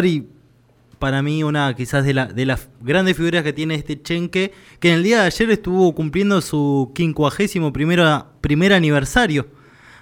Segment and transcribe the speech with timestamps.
[0.00, 0.26] y
[0.98, 4.88] para mí una quizás de, la, de las grandes figuras que tiene este Chenque, que
[4.88, 9.48] en el día de ayer estuvo cumpliendo su quincuagésimo primero, primer aniversario.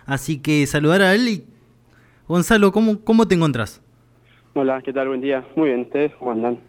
[0.06, 1.44] Así que saludar a él y
[2.28, 3.82] Gonzalo, ¿cómo, cómo te encontrás?
[4.54, 5.08] Hola, ¿qué tal?
[5.08, 5.44] Buen día.
[5.56, 6.60] Muy bien, ¿ustedes cómo andan?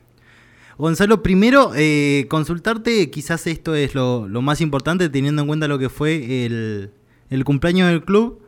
[0.80, 5.78] Gonzalo, primero eh, consultarte, quizás esto es lo, lo, más importante teniendo en cuenta lo
[5.78, 6.90] que fue el,
[7.30, 8.41] el cumpleaños del club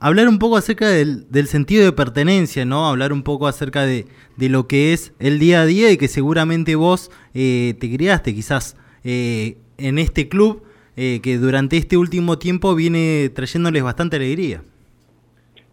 [0.00, 2.86] hablar un poco acerca del, sentido de pertenencia, ¿no?
[2.86, 4.06] Hablar un poco acerca de,
[4.38, 8.76] lo que es el día a día y que seguramente vos eh, te criaste quizás
[9.04, 10.62] eh, en este club
[10.96, 14.62] eh, que durante este último tiempo viene trayéndoles bastante alegría.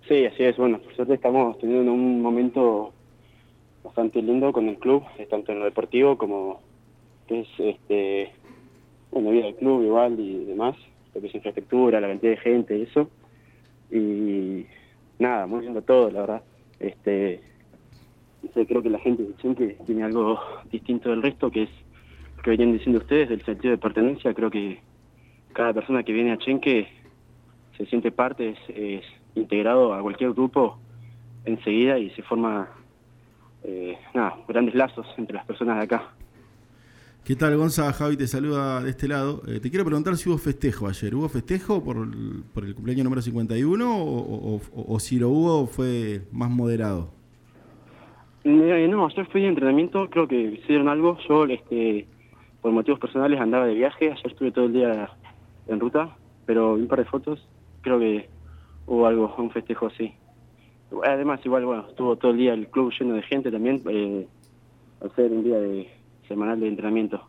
[0.08, 0.58] Sí, así es.
[0.58, 2.94] Bueno, por suerte estamos teniendo un momento
[3.84, 6.62] bastante lindo con el club, tanto en lo deportivo como
[7.28, 8.32] que es este,
[9.12, 10.76] bueno, vida del club igual y demás,
[11.14, 13.10] lo que es infraestructura, la cantidad de gente, eso
[13.92, 14.66] y
[15.20, 16.44] nada, muy lindo todo, la verdad.
[16.80, 17.42] Este,
[18.54, 20.40] creo que la gente de Chenque tiene algo
[20.72, 21.70] distinto del resto, que es
[22.38, 24.34] lo que venían diciendo ustedes, del sentido de pertenencia.
[24.34, 24.80] Creo que
[25.54, 26.88] cada persona que viene a Chenque
[27.78, 30.78] se siente parte, es, integrado a cualquier grupo
[31.46, 32.70] enseguida y se forma
[33.64, 36.12] eh, nada, grandes lazos entre las personas de acá.
[37.24, 37.94] ¿Qué tal, Gonza?
[37.94, 39.44] Javi te saluda de este lado.
[39.48, 41.14] Eh, te quiero preguntar si hubo festejo ayer.
[41.14, 46.50] ¿Hubo festejo por el, cumpleaños número 51 o, o, o, si lo hubo fue más
[46.50, 47.12] moderado?
[48.44, 51.20] Eh, no, ayer fui de entrenamiento, creo que hicieron algo.
[51.30, 52.08] Yo, este,
[52.60, 54.12] por motivos personales, andaba de viaje.
[54.12, 55.12] Ayer estuve todo el día
[55.68, 57.48] en ruta, pero vi un par de fotos.
[57.82, 58.30] Creo que
[58.88, 60.12] hubo algo, un festejo así.
[61.04, 64.28] Además, igual, bueno, estuvo todo el día el club lleno de gente también, eh,
[65.02, 66.01] al ser un día de
[66.32, 67.22] semanal de entrenamiento.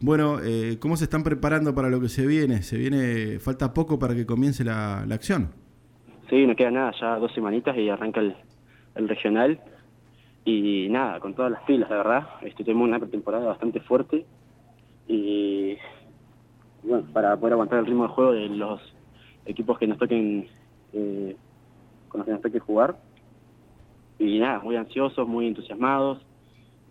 [0.00, 2.62] Bueno, eh, ¿cómo se están preparando para lo que se viene?
[2.62, 5.50] Se viene, falta poco para que comience la, la acción.
[6.28, 8.34] Sí, no queda nada, ya dos semanitas y arranca el,
[8.96, 9.60] el regional.
[10.44, 12.28] Y nada, con todas las pilas, la verdad.
[12.42, 14.26] Este, tenemos una pretemporada bastante fuerte.
[15.08, 15.76] Y
[16.82, 18.80] bueno, para poder aguantar el ritmo de juego de los
[19.46, 20.48] equipos que nos toquen,
[20.92, 21.36] eh,
[22.08, 22.98] con los que nos toque jugar.
[24.18, 26.20] Y nada, muy ansiosos, muy entusiasmados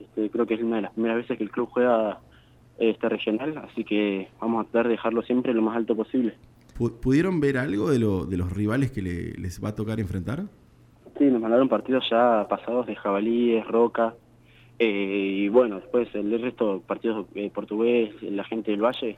[0.04, 2.20] este, creo que es una de las primeras veces que el club juega
[2.78, 6.36] este regional, así que vamos a tratar de dejarlo siempre lo más alto posible.
[6.78, 10.44] ¿Pudieron ver algo de, lo, de los rivales que les va a tocar enfrentar?
[11.18, 14.16] Sí, nos mandaron partidos ya pasados de jabalíes, roca,
[14.80, 19.18] eh, y bueno, después el resto, partidos eh, portugués, la gente del Valle,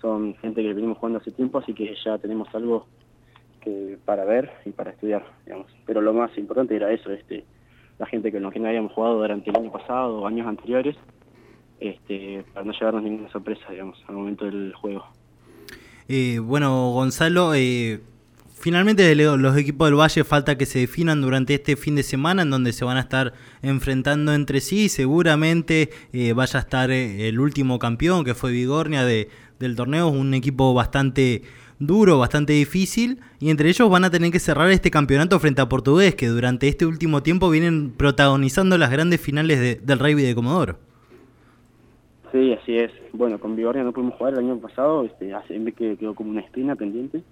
[0.00, 2.86] son gente que venimos jugando hace tiempo, así que ya tenemos algo
[3.60, 5.66] que para ver y para estudiar, digamos.
[5.84, 7.44] Pero lo más importante era eso, este
[7.98, 10.96] la gente con la que no habíamos jugado durante el año pasado o años anteriores,
[11.80, 15.04] este, para no llevarnos ninguna sorpresa, digamos, al momento del juego.
[16.08, 18.00] Eh, bueno, Gonzalo, eh,
[18.66, 22.50] finalmente los equipos del Valle falta que se definan durante este fin de semana en
[22.50, 23.32] donde se van a estar
[23.62, 24.88] enfrentando entre sí.
[24.88, 29.28] Seguramente eh, vaya a estar el último campeón que fue Vigornia de,
[29.60, 31.42] del torneo, un equipo bastante
[31.78, 35.68] duro, bastante difícil, y entre ellos van a tener que cerrar este campeonato frente a
[35.68, 40.76] Portugués, que durante este último tiempo vienen protagonizando las grandes finales del rugby de Comodoro.
[42.32, 42.90] Sí, así es.
[43.12, 46.40] Bueno, con Vigornia no pudimos jugar el año pasado, este, hace que quedó como una
[46.40, 47.22] espina pendiente.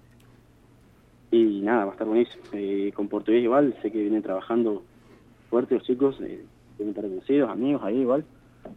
[1.31, 2.43] Y nada, va a estar buenísimo.
[2.53, 4.83] Eh, con Portugués igual, sé que vienen trabajando
[5.49, 6.43] fuerte los chicos, eh,
[6.77, 8.25] tienen conocidos, amigos ahí igual,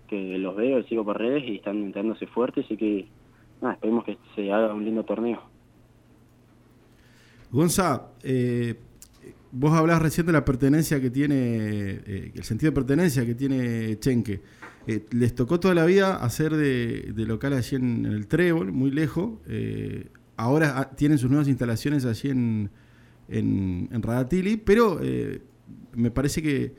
[0.07, 3.07] que los veo, sigo por redes y están entrándose fuertes, así que
[3.61, 5.43] nada, esperemos que se haga un lindo torneo.
[7.51, 8.75] Gonza, eh,
[9.53, 13.99] vos hablás recién de la pertenencia que tiene, eh, el sentido de pertenencia que tiene
[13.99, 14.41] Chenque.
[14.87, 19.39] Eh, les tocó toda la vida hacer de, local allí en, el Trébol, muy lejos.
[20.39, 22.71] Ahora ah, tienen sus nuevas instalaciones allí en,
[23.29, 24.99] en, Radatili, pero
[25.95, 26.73] me parece que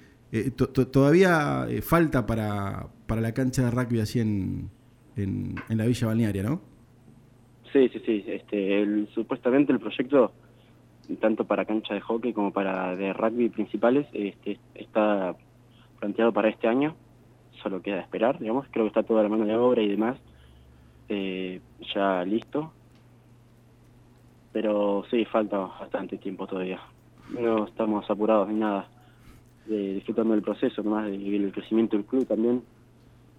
[0.92, 4.70] todavía falta para, para la cancha de rugby allí en,
[5.16, 6.62] en, la Villa Balnearia, ¿no?
[7.72, 8.24] Sí, sí, sí.
[8.26, 10.34] Este, supuestamente el proyecto
[11.18, 15.36] tanto para cancha de hockey como para de rugby principales, este, está
[16.00, 16.96] planteado para este año,
[17.64, 20.18] solo queda esperar, digamos, creo que está toda la mano de obra y demás
[21.10, 21.62] eh,
[21.96, 22.72] ya listo,
[24.52, 26.80] pero sí, falta bastante tiempo todavía,
[27.40, 28.88] no estamos apurados ni nada,
[29.66, 32.64] de, disfrutando del proceso, nomás del crecimiento del club también,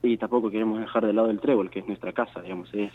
[0.02, 2.92] y tampoco queremos dejar de lado el trébol, que es nuestra casa, digamos, es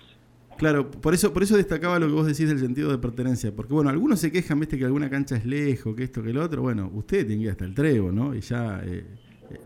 [0.58, 3.54] Claro, por eso, por eso destacaba lo que vos decís del sentido de pertenencia.
[3.54, 6.44] Porque bueno, algunos se quejan, viste, que alguna cancha es lejos, que esto, que lo
[6.44, 6.62] otro.
[6.62, 8.34] Bueno, ustedes tienen que ir hasta el Trevo, ¿no?
[8.34, 9.06] Y ya eh,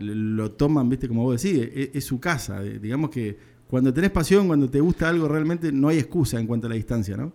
[0.00, 2.60] lo toman, viste, como vos decís, e, es, su casa.
[2.60, 3.36] digamos que
[3.68, 6.76] cuando tenés pasión, cuando te gusta algo, realmente no hay excusa en cuanto a la
[6.76, 7.32] distancia, ¿no?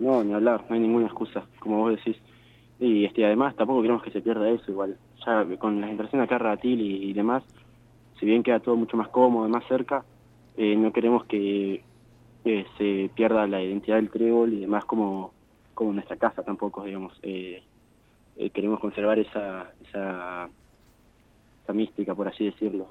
[0.00, 2.16] No, ni hablar, no hay ninguna excusa, como vos decís.
[2.78, 4.96] Y este, además tampoco queremos que se pierda eso igual.
[5.26, 7.44] ya con las instalaciones acá Ratil y, y demás,
[8.18, 10.04] si bien queda todo mucho más cómodo, más cerca,
[10.56, 11.84] eh, no queremos que,
[12.78, 15.34] se pierda la identidad del trébol y demás como,
[15.74, 17.12] como nuestra casa tampoco, digamos.
[17.22, 17.62] Eh,
[18.36, 20.48] eh, queremos conservar esa, esa,
[21.62, 22.88] esa mística, por así decirlo.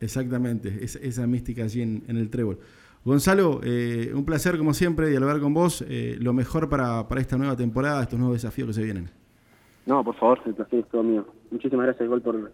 [0.00, 2.58] Exactamente, es- esa mística allí en, en el trébol.
[3.04, 5.84] Gonzalo, eh, un placer como siempre dialogar con vos.
[5.88, 9.10] eh, lo mejor para, para esta nueva temporada, estos nuevos desafíos que se vienen.
[9.86, 11.26] No, por favor, el placer es todo mío.
[11.50, 12.52] Muchísimas gracias, Gol, por,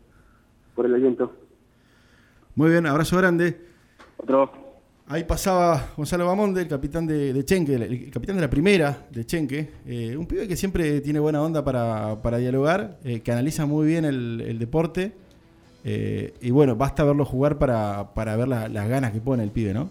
[0.74, 1.32] por el aliento.
[2.54, 3.60] Muy bien, abrazo grande.
[4.16, 4.50] Otro.
[5.08, 9.06] Ahí pasaba Gonzalo Bamonde, el capitán de, de Chenque, el, el capitán de la primera
[9.10, 9.70] de Chenque.
[9.86, 14.04] eh, un pibe que siempre tiene buena onda para, para dialogar, que analiza muy bien
[14.04, 15.12] el, el deporte.
[15.84, 19.72] y bueno, basta verlo jugar para, para ver la- las ganas que pone el pibe,
[19.74, 19.90] ¿no?